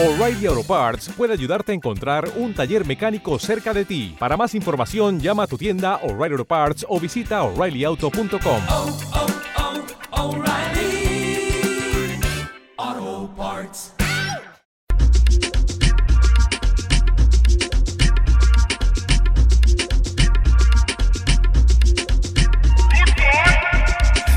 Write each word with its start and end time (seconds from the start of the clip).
O'Reilly 0.00 0.46
Auto 0.46 0.62
Parts 0.62 1.08
puede 1.16 1.32
ayudarte 1.32 1.72
a 1.72 1.74
encontrar 1.74 2.30
un 2.36 2.54
taller 2.54 2.86
mecánico 2.86 3.36
cerca 3.40 3.74
de 3.74 3.84
ti. 3.84 4.14
Para 4.16 4.36
más 4.36 4.54
información, 4.54 5.18
llama 5.18 5.42
a 5.42 5.46
tu 5.48 5.58
tienda 5.58 5.96
O'Reilly 6.04 6.34
Auto 6.34 6.44
Parts 6.44 6.86
o 6.88 7.00
visita 7.00 7.42
oreillyauto.com. 7.42 8.38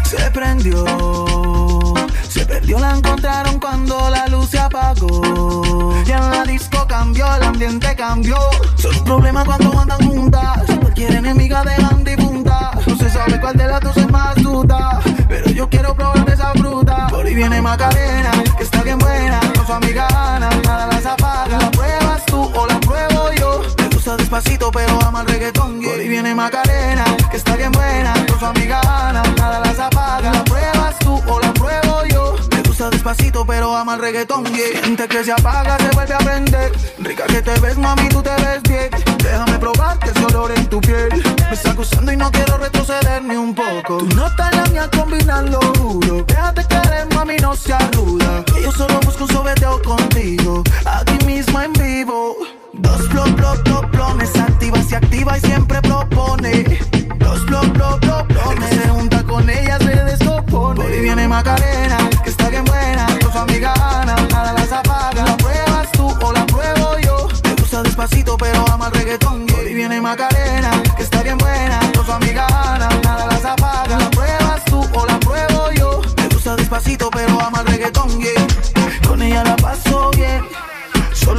Se 0.06 0.32
prendió, 0.32 0.86
se 2.28 2.46
perdió, 2.48 2.80
la 2.80 2.98
encontraron 2.98 3.51
apagó. 4.72 5.94
Ya 6.06 6.18
en 6.18 6.32
la 6.32 6.44
disco 6.44 6.86
cambió, 6.88 7.26
el 7.36 7.44
ambiente 7.44 7.96
cambió. 7.96 8.38
Son 8.76 8.96
un 8.96 9.04
problema 9.04 9.44
cuando 9.46 9.78
andan 9.78 10.00
juntas. 10.08 10.64
Cualquier 10.80 11.16
enemiga 11.16 11.64
dejan 11.64 12.04
difunta. 12.04 12.72
No 12.88 12.96
se 12.96 13.10
sabe 13.10 13.40
cuál 13.40 13.58
de 13.58 13.68
las 13.68 13.82
dos 13.82 13.98
es 13.98 14.10
más 14.10 14.36
duda. 14.36 15.00
Pero 15.28 15.50
yo 15.52 15.70
quiero 15.70 15.94
probar 15.94 16.30
esa 16.30 16.52
fruta. 16.54 17.08
Por 17.10 17.26
ahí 17.26 17.36
viene 17.36 17.62
Macarena, 17.62 18.32
que 18.58 18.64
está 18.64 18.82
bien 18.84 18.98
buena. 18.98 19.40
Con 19.56 19.66
su 19.66 19.74
amiga 19.74 20.08
Ana, 20.08 20.50
nada 20.64 20.88
las 20.88 21.06
apaga. 21.06 21.60
La 21.60 21.72
pruebas 21.72 22.26
tú 22.26 22.42
o 22.42 22.68
la 22.68 22.80
pruebo 22.80 23.32
yo. 23.40 23.62
Me 23.78 23.88
gusta 23.90 24.16
despacito, 24.18 24.72
pero 24.72 25.00
ama 25.04 25.22
el 25.22 25.28
reggaetón. 25.28 25.82
Por 25.82 26.00
ahí 26.00 26.08
viene 26.08 26.34
Macarena, 26.34 27.04
que 27.30 27.38
está 27.38 27.56
bien 27.56 27.72
buena. 27.72 28.14
Con 28.28 28.40
su 28.40 28.46
amiga 28.46 28.82
Ana, 28.82 29.24
nada 29.38 29.60
las 29.60 29.80
apaga. 29.80 30.32
La 30.32 30.44
pruebas 30.46 31.00
tú 31.00 31.22
o 31.28 31.40
despacito, 32.92 33.46
pero 33.46 33.76
ama 33.76 33.96
el 33.96 34.02
reggaetón. 34.02 34.46
Yeah. 34.46 34.82
Siente 34.84 35.08
que 35.08 35.24
se 35.24 35.32
apaga, 35.32 35.78
se 35.78 35.90
vuelve 35.96 36.14
a 36.14 36.18
prender. 36.20 36.72
Rica 37.00 37.26
que 37.26 37.42
te 37.42 37.60
ves, 37.60 37.78
mami, 37.78 38.08
tú 38.10 38.22
te 38.22 38.36
ves 38.36 38.62
bien. 38.64 38.90
Déjame 39.18 39.58
probarte 39.58 40.12
ese 40.12 40.26
olor 40.26 40.52
en 40.52 40.68
tu 40.68 40.80
piel. 40.82 41.10
Me 41.50 41.54
está 41.54 41.72
acusando 41.72 42.12
y 42.12 42.18
no 42.18 42.30
quiero 42.32 42.58
retroceder 42.58 43.24
ni 43.24 43.36
un 43.36 43.56
poco. 43.56 43.98
Tú 43.98 44.16
no 44.16 44.28
estás 44.28 44.56
la 44.56 44.66
mía 44.68 44.90
combinando 44.96 45.60
duro. 45.60 46.24
Déjate 46.28 46.66
querer, 46.68 47.08
mami, 47.16 47.38
no 47.38 47.56
seas 47.56 47.90
ruda. 47.96 48.44
Que 48.46 48.62
yo 48.62 48.72
solo 48.72 49.00
busco 49.02 49.24
un 49.24 49.30
sobeteo 49.30 49.82
contigo. 49.82 50.41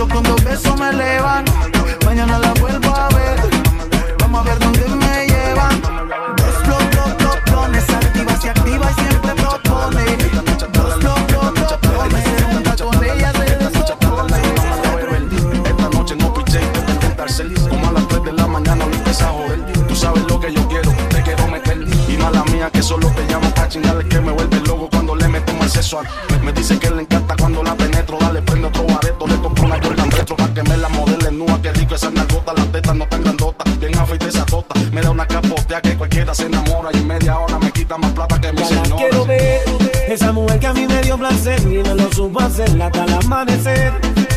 cuando 0.09 0.35
beso 0.37 0.77
me 0.77 0.93
levanto. 0.93 1.52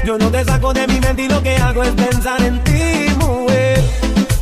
Yo 0.05 0.19
no 0.19 0.29
te 0.29 0.45
saco 0.45 0.71
de 0.71 0.85
mi 0.85 0.99
mente 0.99 1.23
y 1.23 1.27
lo 1.27 1.41
que 1.41 1.57
hago 1.57 1.81
es 1.81 1.89
pensar 1.93 2.39
en 2.43 2.63
ti, 2.63 3.09
mujer. 3.17 3.83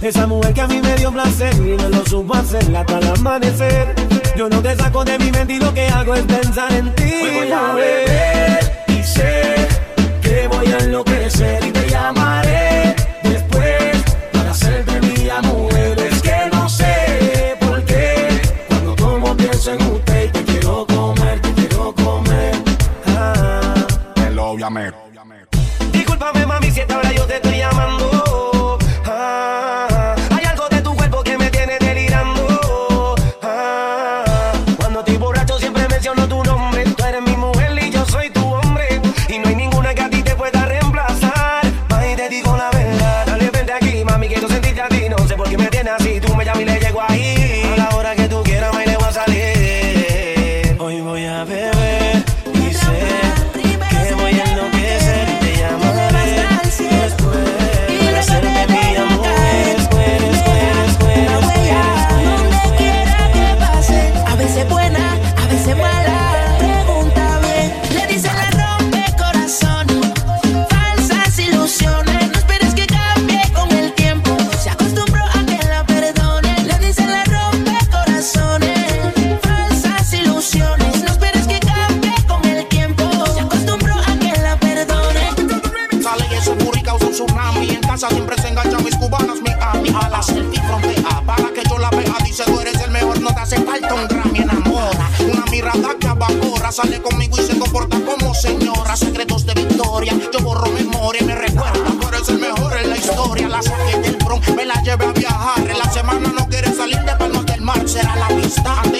Esa 0.02 0.28
mujer 0.28 0.54
que 0.54 0.60
a 0.60 0.68
mí 0.68 0.82
me 0.82 0.94
dio 0.96 1.10
placer 1.10 1.54
y 1.56 1.82
me 1.82 1.88
lo 1.88 2.06
supo 2.06 2.36
hacer 2.36 2.76
hasta 2.76 3.00
el 3.00 3.08
amanecer. 3.08 3.96
Yo 4.36 4.50
no 4.50 4.62
te 4.62 4.76
saco 4.76 5.06
de 5.06 5.18
mi 5.18 5.32
mente 5.32 5.54
y 5.54 5.60
lo 5.60 5.74
que 5.74 5.88
hago 5.88 6.16
es 6.16 6.24
pensar 6.24 6.70
en 6.74 6.94
ti. 6.96 7.14
Hoy 7.14 7.36
voy 7.36 7.52
a 7.54 7.74
beber 7.76 8.86
y 8.90 9.04
sé 9.04 9.56
que 10.22 10.50
voy 10.50 10.68
a 10.70 10.80
enloquecer 10.80 11.64
y 11.64 11.72
te 11.72 11.90
llamaré 11.90 12.73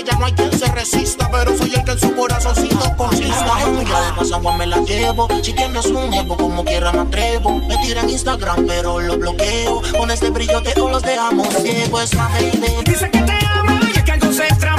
ya 0.06 0.18
no 0.18 0.26
hay 0.26 0.34
quien 0.34 0.52
se 0.58 0.66
resista, 0.68 1.30
pero 1.32 1.58
soy 1.58 1.74
el 1.74 1.84
que 1.84 1.92
en 1.92 2.00
su 2.00 2.16
corazoncito 2.16 2.96
consista. 2.96 3.60
Ya 3.90 4.24
de 4.24 4.34
agua 4.34 4.58
me 4.58 4.66
la 4.66 4.78
llevo, 4.80 5.28
si 5.42 5.54
tienes 5.54 5.86
un 5.86 6.12
jevo, 6.12 6.38
como 6.38 6.64
quiera 6.64 6.92
me 6.92 7.02
atrevo. 7.02 7.60
Me 7.60 7.78
tira 7.78 8.02
en 8.02 8.10
Instagram, 8.10 8.66
pero 8.68 9.00
lo 9.00 9.18
bloqueo. 9.18 9.82
Con 9.98 10.12
este 10.12 10.30
brilloteo 10.30 10.90
los 10.90 11.02
dejamos 11.04 11.48
ciegos, 11.62 12.04
esta 12.04 12.26
gente. 12.30 12.68
Dice 12.86 13.10
que 13.10 13.20
te 13.20 13.38
ama 13.54 13.80
y 13.94 13.98
es 13.98 14.04
que 14.04 14.12
algo 14.12 14.32
se 14.32 14.44
extraña. 14.44 14.73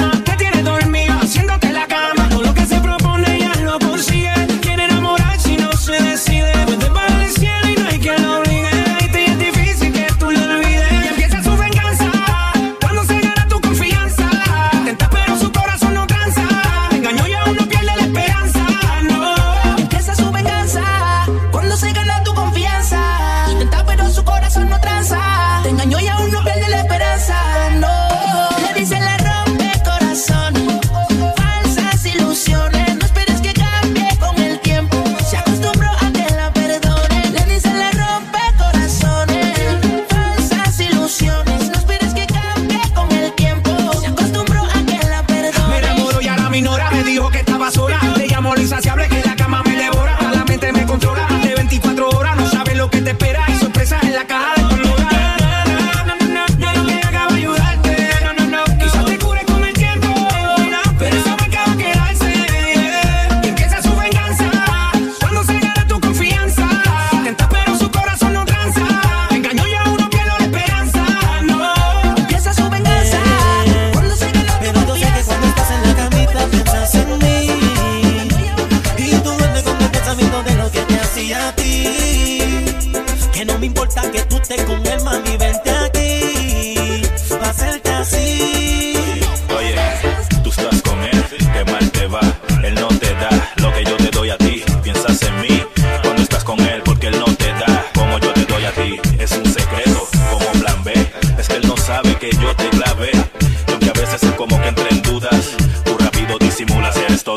buena, 22.05 22.23
tú 22.23 22.44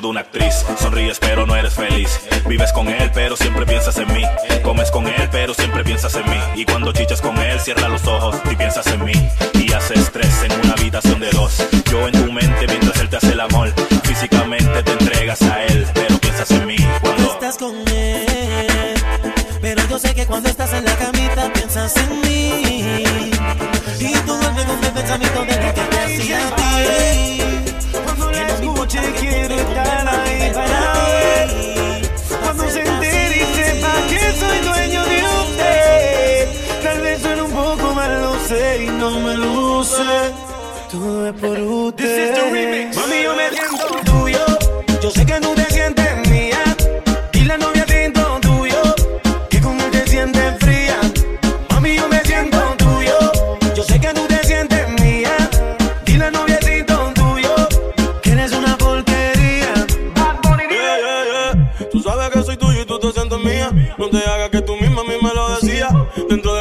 toda 0.01 0.11
una 0.11 0.21
actriz. 0.21 0.65
Sonríes, 0.79 1.19
pero 1.19 1.47
no 1.47 1.57
eres 1.57 1.75
feliz. 1.75 2.21
Vives 2.47 2.73
con 2.73 2.89
él, 2.89 3.11
pero 3.15 3.37
siempre 3.37 3.67
piensas 3.67 3.97
en 3.99 4.13
mí. 4.13 4.23
Comes 4.63 4.91
con 4.91 5.07
él, 5.07 5.29
pero 5.31 5.55
siempre 5.55 5.85
piensas 5.85 6.15
en 6.15 6.29
mí. 6.29 6.39
Y 6.55 6.65
cuando 6.65 6.93
chichas 6.93 7.21
con 7.21 7.37
él, 7.39 7.59
cierra 7.61 7.89
los 7.89 8.07
ojos 8.07 8.37
y 8.51 8.57
piensas 8.57 8.87
en 8.87 9.05
mí. 9.05 9.13
Todo 40.99 41.29
es 41.29 41.35
por 41.35 41.61
usted. 41.61 42.93
Mami, 42.97 43.23
yo 43.23 43.37
me 43.37 43.51
siento 43.51 43.87
tuyo. 44.05 44.45
Yo 45.01 45.11
sé 45.13 45.25
que 45.25 45.41
tú 45.41 45.55
te 45.55 45.65
sientes 45.67 46.29
mía. 46.29 46.59
Y 47.35 47.45
la 47.45 47.57
novia 47.57 47.85
siento 47.87 48.41
tuyo. 48.41 48.83
Que 49.49 49.61
con 49.61 49.81
él 49.81 49.93
te 49.93 50.05
sientes 50.09 50.59
fría. 50.59 50.99
Mami, 51.71 51.95
yo 51.95 52.09
me 52.09 52.19
siento 52.25 52.59
tuyo. 52.79 53.17
Yo 53.77 53.85
sé 53.85 54.01
que 54.01 54.13
tú 54.13 54.27
te 54.27 54.43
sientes 54.45 54.89
mía. 55.01 55.37
Dile 56.05 56.25
al 56.25 56.33
noviecito 56.33 57.13
tuyo 57.15 57.55
que 58.21 58.31
eres 58.33 58.53
una 58.53 58.77
porquería. 58.77 59.73
Yeah, 60.69 60.99
yeah, 60.99 61.25
yeah. 61.31 61.89
Tú 61.93 62.01
sabes 62.01 62.31
que 62.31 62.43
soy 62.43 62.57
tuyo 62.57 62.83
y 62.83 62.87
tú 62.87 62.99
te 62.99 63.13
sientes 63.13 63.39
mía. 63.39 63.71
No 63.99 64.11
te 64.11 64.19
hagas 64.19 64.51
que 64.51 64.63
tú 64.63 64.75
misma 64.77 65.03
a 65.03 65.05
mí 65.05 65.15
me 65.23 65.33
lo 65.33 65.49
decías. 65.61 65.93
Dentro 66.29 66.55
del 66.55 66.58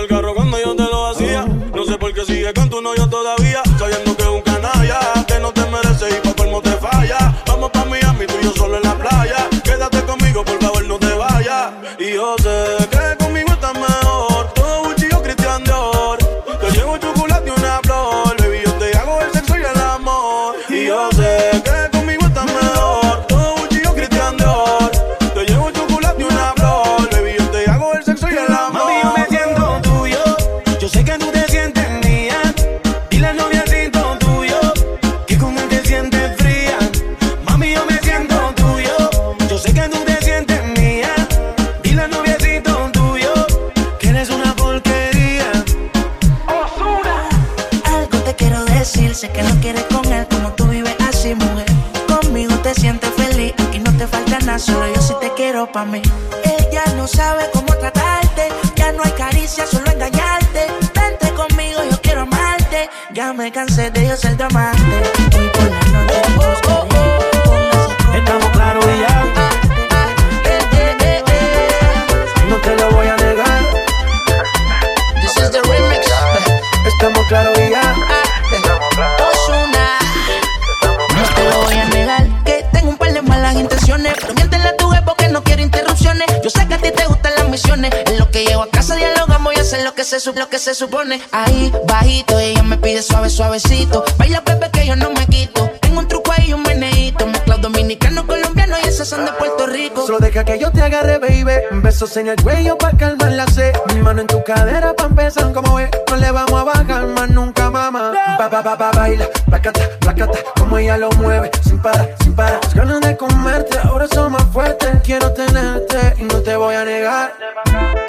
se 90.07 90.31
lo 90.31 90.47
que 90.47 90.57
se 90.57 90.73
supone. 90.73 91.21
Ahí 91.33 91.69
bajito 91.85 92.39
ella 92.39 92.63
me 92.63 92.77
pide 92.77 93.01
suave 93.01 93.29
suavecito, 93.29 94.05
baila 94.17 94.39
bebé 94.39 94.71
que 94.71 94.87
yo 94.87 94.95
no 94.95 95.11
me 95.11 95.25
quito. 95.27 95.69
Tengo 95.81 95.99
un 95.99 96.07
truco 96.07 96.31
ahí 96.31 96.53
un 96.53 96.63
meneíto, 96.63 97.27
mezclado 97.27 97.63
dominicano 97.63 98.25
colombiano 98.25 98.77
y 98.81 98.87
esas 98.87 99.09
son 99.09 99.25
de 99.25 99.33
Puerto 99.33 99.67
Rico. 99.67 100.05
Solo 100.07 100.19
deja 100.19 100.45
que 100.45 100.57
yo 100.59 100.71
te 100.71 100.81
agarre, 100.81 101.17
baby. 101.17 101.81
Besos 101.83 102.15
en 102.15 102.29
el 102.29 102.41
cuello 102.41 102.77
pa' 102.77 102.91
calmar 102.91 103.33
la 103.33 103.47
sed. 103.47 103.73
Mi 103.93 104.01
mano 104.01 104.21
en 104.21 104.27
tu 104.27 104.41
cadera 104.45 104.93
pa' 104.93 105.07
empezar 105.07 105.51
como 105.51 105.75
ves. 105.75 105.89
No 106.09 106.15
le 106.15 106.31
vamos 106.31 106.53
a 106.53 106.63
bajar 106.63 107.07
más 107.07 107.29
nunca, 107.29 107.69
mamá. 107.69 108.13
Pa, 108.37 108.49
pa, 108.49 108.63
pa, 108.63 108.77
pa, 108.77 108.91
baila, 108.91 109.27
placata, 109.49 109.81
placata. 109.99 110.39
Como 110.57 110.77
ella 110.77 110.97
lo 110.97 111.09
mueve, 111.17 111.51
sin 111.63 111.81
parar, 111.81 112.15
sin 112.23 112.33
parar. 112.33 112.61
Las 112.63 112.73
ganas 112.73 113.01
de 113.01 113.17
comerte, 113.17 113.77
ahora 113.79 114.07
son 114.07 114.31
más 114.31 114.45
fuertes. 114.53 114.89
Quiero 115.03 115.33
tenerte 115.33 116.15
y 116.17 116.23
no 116.23 116.39
te 116.41 116.55
voy 116.55 116.75
a 116.75 116.85
negar. 116.85 118.06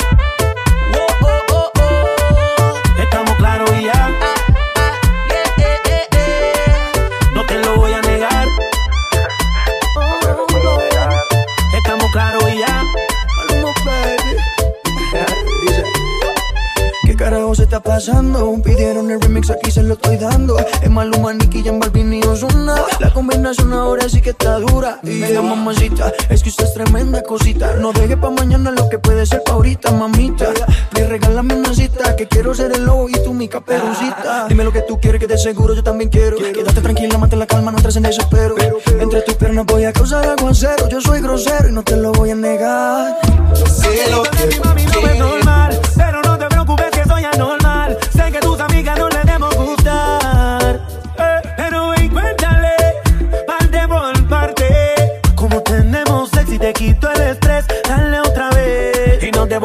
Está 17.78 17.80
pasando? 17.80 18.60
Pidieron 18.62 19.10
el 19.10 19.20
remix, 19.20 19.50
aquí 19.50 19.70
se 19.70 19.82
lo 19.82 19.94
estoy 19.94 20.16
dando. 20.16 20.56
Es 20.58 20.90
Maluma, 20.90 21.32
Nicky, 21.32 21.62
Jan 21.62 21.78
Balvin 21.78 22.12
y 22.12 22.22
Ozuna. 22.24 22.74
La 23.00 23.12
combinación 23.12 23.72
ahora 23.72 24.08
sí 24.08 24.20
que 24.20 24.30
está 24.30 24.58
dura. 24.58 24.98
Y 25.02 25.10
Mira, 25.10 25.42
mamacita, 25.42 26.12
es 26.28 26.42
que 26.42 26.48
usted 26.48 26.64
es 26.64 26.74
tremenda 26.74 27.22
cosita. 27.22 27.74
No 27.76 27.92
deje 27.92 28.16
pa' 28.16 28.30
mañana 28.30 28.70
lo 28.70 28.88
que 28.88 28.98
puede 28.98 29.26
ser 29.26 29.42
pa' 29.44 29.52
ahorita, 29.52 29.92
mamita. 29.92 30.46
Me 30.94 31.04
regálame 31.04 31.54
una 31.54 31.74
cita, 31.74 32.16
que 32.16 32.26
quiero 32.26 32.54
ser 32.54 32.72
el 32.72 32.84
lobo 32.84 33.08
y 33.08 33.12
tú 33.12 33.32
mi 33.32 33.48
caperucita. 33.48 34.46
Dime 34.48 34.64
lo 34.64 34.72
que 34.72 34.82
tú 34.82 34.98
quieres, 35.00 35.20
que 35.20 35.26
de 35.26 35.38
seguro 35.38 35.74
yo 35.74 35.82
también 35.82 36.10
quiero. 36.10 36.36
Quédate 36.36 36.80
tranquila, 36.80 37.18
mantén 37.18 37.38
la 37.38 37.46
calma, 37.46 37.70
no 37.70 37.78
entres 37.78 37.96
en 37.96 38.02
desespero. 38.04 38.56
Entre 38.98 39.22
tus 39.22 39.34
piernas 39.34 39.66
voy 39.66 39.84
a 39.84 39.92
causar 39.92 40.26
aguacero. 40.26 40.88
Yo 40.88 41.00
soy 41.00 41.20
grosero 41.20 41.68
y 41.68 41.72
no 41.72 41.82
te 41.82 41.96
lo 41.96 42.12
voy 42.12 42.30
a 42.30 42.34
negar. 42.34 43.18
Sé 43.54 44.10
lo 44.10 44.22
que 44.22 44.60
mami 44.64 44.84
no 45.18 45.36
es 45.36 45.47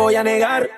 voy 0.03 0.15
a 0.15 0.23
negar. 0.23 0.69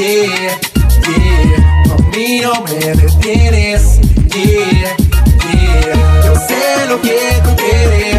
yeah, 0.00 0.58
yeah. 1.08 1.92
A 1.92 2.16
mí 2.16 2.40
no. 2.40 2.52
Yo 6.24 6.34
sé 6.46 6.86
lo 6.88 7.00
que 7.02 7.18
tú 7.44 7.56
quieres. 7.56 8.09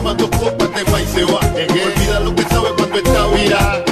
tomando 0.00 0.30
copas 0.30 0.74
de 0.74 0.82
guay 0.84 1.06
se 1.06 1.24
va. 1.24 1.40
Olvida 1.40 2.20
lo 2.20 2.34
que 2.34 2.42
sabe 2.44 2.68
cuando 2.76 2.96
está 2.96 3.26
viral. 3.26 3.89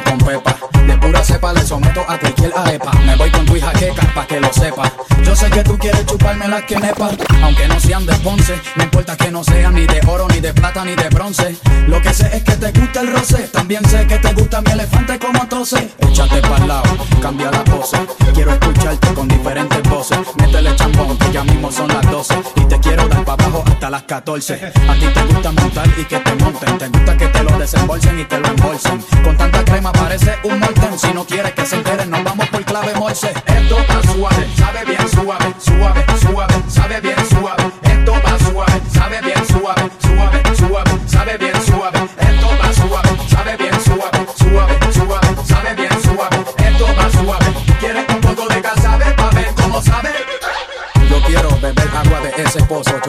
con 0.00 0.18
pepa. 0.18 0.56
De 0.86 0.96
pura 0.98 1.22
cepa 1.22 1.52
le 1.52 1.64
someto 1.64 2.00
a 2.08 2.18
cualquier 2.18 2.52
arepa. 2.56 2.92
Me 3.04 3.16
voy 3.16 3.30
con 3.30 3.44
tu 3.44 3.56
hija 3.56 3.72
queca 3.72 4.02
pa' 4.14 4.26
que 4.26 4.40
lo 4.40 4.52
sepa. 4.52 4.90
Yo 5.22 5.36
sé 5.36 5.50
que 5.50 5.62
tú 5.62 5.78
quieres 5.78 6.06
chuparme 6.06 6.48
las 6.48 6.62
quenepas. 6.62 7.12
Aunque 7.42 7.68
no 7.68 7.78
sean 7.78 8.06
de 8.06 8.14
Ponce, 8.16 8.60
no 8.76 8.84
importa 8.84 9.16
que 9.16 9.30
no 9.30 9.44
sean 9.44 9.74
ni 9.74 9.86
de 9.86 10.00
oro, 10.06 10.26
ni 10.28 10.40
de 10.40 10.52
plata, 10.52 10.84
ni 10.84 10.94
de 10.94 11.08
bronce. 11.08 11.56
Lo 11.86 12.00
que 12.00 12.14
sé 12.14 12.30
es 12.36 12.42
que 12.42 12.52
te 12.52 12.72
gusta 12.72 13.00
el 13.00 13.12
roce. 13.12 13.48
También 13.48 13.84
sé 13.88 14.06
que 14.06 14.18
te 14.18 14.32
gusta 14.32 14.60
mi 14.62 14.72
elefante 14.72 15.18
como 15.18 15.46
tose. 15.46 15.90
Échate 15.98 16.40
para 16.42 16.66
lado, 16.66 16.96
cambia 17.20 17.50
la 17.50 17.62
pose. 17.64 17.98
Quiero 18.34 18.52
escucharte 18.52 19.14
con 19.14 19.28
diferentes 19.28 19.82
voces. 19.84 20.18
Métele 20.36 20.74
chambón 20.76 21.18
que 21.18 21.32
ya 21.32 21.44
mismo 21.44 21.70
son 21.70 21.88
las 21.88 22.10
12 22.10 22.34
las 23.92 24.04
14. 24.04 24.72
A 24.88 24.94
ti 24.94 25.06
te 25.06 25.22
gusta 25.24 25.52
montar 25.52 25.86
y 25.98 26.04
que 26.04 26.18
te 26.18 26.34
monten. 26.36 26.78
Te 26.78 26.88
gusta 26.88 27.14
que 27.14 27.26
te 27.26 27.42
lo 27.42 27.58
desembolsen 27.58 28.20
y 28.20 28.24
te 28.24 28.38
lo 28.38 28.48
embolsen. 28.48 29.04
Con 29.22 29.36
tanta 29.36 29.62
crema 29.66 29.92
parece 29.92 30.34
un 30.44 30.58
molten. 30.60 30.98
Si 30.98 31.12
no 31.12 31.26
quieres 31.26 31.52
que 31.52 31.66
se 31.66 31.76
enteren, 31.76 32.08
nos 32.08 32.24
vamos 32.24 32.48
por 32.48 32.64
clave 32.64 32.94
morse. 32.94 33.30
Esto 33.44 33.78
está 33.78 34.02
suave, 34.14 34.48
sabe 34.56 34.84
bien 34.86 35.08
suave, 35.10 35.54
suave, 35.58 36.04
suave, 36.22 36.54
sabe 36.68 37.00
bien 37.02 37.26
suave. 37.28 37.64
Esto 37.82 38.12
va 38.12 38.38
suave, 38.38 38.80
sabe 38.94 39.20
bien 39.20 39.46
suave, 39.46 39.90
suave, 40.00 40.42
suave, 40.56 40.90
sabe 41.06 41.36
bien 41.36 41.62
suave. 41.62 41.98
Esto 42.16 42.48
va 42.48 42.72
suave, 42.72 43.10
sabe 43.28 43.56
bien 43.58 43.80
suave, 43.84 44.26
suave, 44.38 44.78
suave, 44.90 45.28
sabe 45.44 45.74
bien 45.74 46.02
suave. 46.02 46.36
Esto 46.56 46.86
va 46.96 47.10
suave. 47.10 47.46
Quieres 47.78 48.04
un 48.08 48.20
poco 48.22 48.48
de 48.48 48.60
gas, 48.62 48.80
sabe 48.80 49.04
pa 49.12 49.28
ver 49.30 49.52
cómo 49.54 49.82
sabe. 49.82 50.10
Yo 51.10 51.20
quiero 51.26 51.50
beber 51.60 51.90
agua 51.94 52.20
de 52.20 52.42
ese 52.42 52.62
pozo 52.64 53.02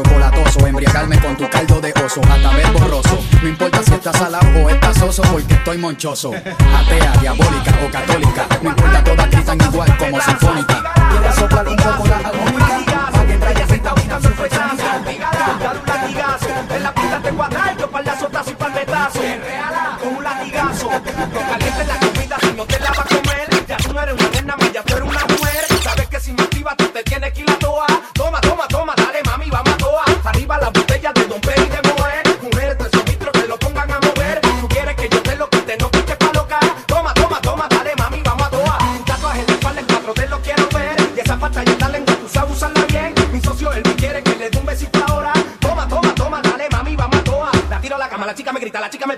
embriagarme 0.73 1.19
con 1.19 1.37
tu 1.37 1.47
caldo 1.49 1.79
de 1.79 1.93
oso, 2.03 2.19
hasta 2.27 2.49
ver 2.55 2.71
borroso. 2.71 3.23
No 3.43 3.47
importa 3.47 3.83
si 3.83 3.93
estás 3.93 4.17
salado 4.17 4.47
o 4.59 4.69
estás 4.69 4.99
oso, 5.03 5.21
porque 5.31 5.53
estoy 5.53 5.77
monchoso. 5.77 6.31
Atea, 6.33 7.13
diabólica 7.21 7.79
o 7.85 7.91
católica, 7.91 8.47
no 8.61 8.69
importa, 8.69 9.03
todas 9.03 9.29
gritan 9.29 9.61
igual 9.61 9.97
como 9.97 10.19
sinfónica. 10.19 10.93
¿Quieres 11.11 11.35
soplar 11.35 11.67
un 11.67 11.75
poco 11.75 12.07
la 12.07 12.17
agónica? 12.17 12.82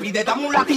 pide, 0.05 0.23
dame 0.23 0.45
un 0.45 0.53
latido. 0.53 0.74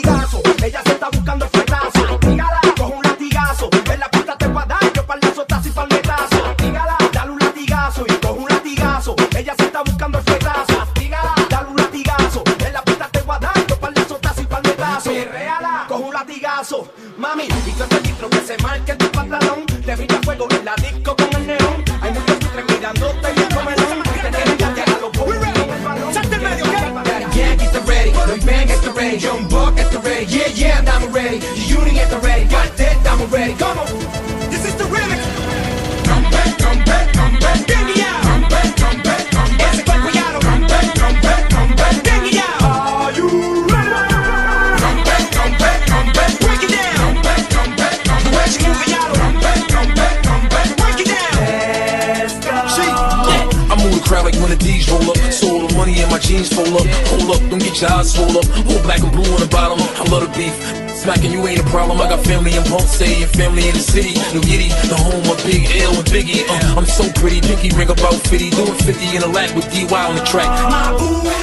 bitch, 57.78 57.88
I 57.88 58.02
swole 58.02 58.38
up. 58.38 58.44
Whole 58.66 58.82
black 58.82 59.00
and 59.00 59.12
blue 59.12 59.32
on 59.32 59.40
the 59.40 59.48
bottom. 59.48 59.78
I 59.80 60.04
love 60.10 60.22
the 60.22 60.32
beef. 60.36 60.54
Smacking 60.96 61.32
you 61.32 61.46
ain't 61.46 61.60
a 61.60 61.64
problem. 61.64 62.00
I 62.00 62.08
got 62.08 62.24
family 62.24 62.54
in 62.54 62.62
Ponce 62.64 63.00
and 63.00 63.30
family 63.30 63.68
in 63.68 63.74
the 63.74 63.80
city. 63.80 64.14
New 64.34 64.42
Yiddy, 64.42 64.70
the 64.88 64.96
home 64.96 65.30
of 65.30 65.42
Big 65.44 65.64
L 65.82 65.94
and 65.94 66.06
Biggie. 66.08 66.44
Uh, 66.48 66.78
I'm 66.78 66.86
so 66.86 67.10
pretty, 67.20 67.40
pinky 67.40 67.70
ring 67.76 67.90
about 67.90 68.14
50. 68.14 68.50
Doing 68.50 68.74
50 68.74 69.16
in 69.16 69.22
a 69.22 69.28
lap 69.28 69.54
with 69.54 69.70
DY 69.70 70.08
on 70.08 70.16
the 70.16 70.24
track. 70.24 70.48
My 70.70 70.96
boo. 70.98 71.37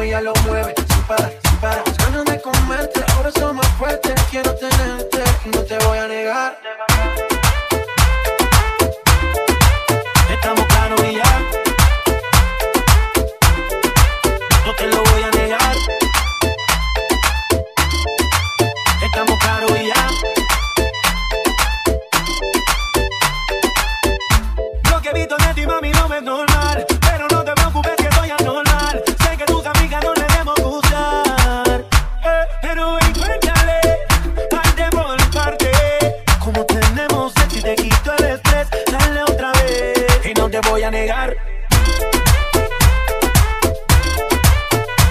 ritmo 0.00 0.02
ella 0.02 0.20
lo 0.20 0.32
mueve 0.46 0.74
sin 0.76 1.02
parar, 1.02 1.32
sin 1.42 1.56
parar. 1.58 1.82
Las 1.86 1.98
ganas 1.98 2.24
de 2.24 2.40
comerte 2.40 3.00
ahora 3.14 3.30
son 3.32 3.56
más 3.56 3.68
fuertes. 3.78 4.14
Quiero 4.30 4.54
tenerte, 4.54 5.22
no 5.52 5.60
te 5.62 5.78
voy 5.84 5.98
a 5.98 6.06
negar. 6.06 6.58
a 40.82 40.90
negar. 40.90 41.36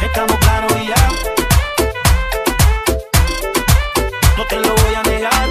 Estamos 0.01 0.37
claros 0.37 0.71
y 0.81 0.87
ya. 0.87 1.09
No 4.37 4.45
te 4.47 4.55
lo 4.55 4.75
voy 4.75 4.95
a 4.95 5.03
negar. 5.03 5.49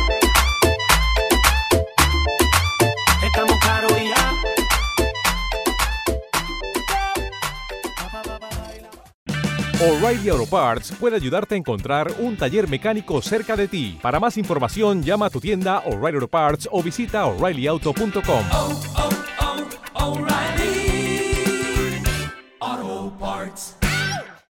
Estamos 3.22 3.58
claros 3.60 3.92
y 3.92 4.08
ya. 4.08 4.34
O'Reilly 9.80 10.30
Auto 10.30 10.46
Parts 10.46 10.92
puede 10.98 11.14
ayudarte 11.16 11.54
a 11.54 11.58
encontrar 11.58 12.12
un 12.18 12.36
taller 12.36 12.68
mecánico 12.68 13.22
cerca 13.22 13.54
de 13.54 13.68
ti. 13.68 13.98
Para 14.02 14.18
más 14.18 14.36
información, 14.36 15.04
llama 15.04 15.26
a 15.26 15.30
tu 15.30 15.40
tienda 15.40 15.78
O'Reilly 15.86 16.16
Auto 16.16 16.28
Parts 16.28 16.68
o 16.72 16.82
visita 16.82 17.26
oreillyauto.com. 17.26 19.17